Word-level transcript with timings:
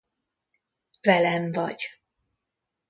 Velem 1.01 1.51
vagy. 1.51 1.89